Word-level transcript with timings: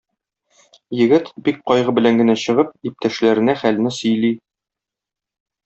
Егет, 0.99 1.29
бик 1.47 1.59
кайгы 1.71 1.93
белән 1.99 2.17
генә 2.23 2.37
чыгып, 2.45 2.73
иптәшләренә 2.91 3.57
хәлне 3.63 3.95
сөйли. 4.01 4.33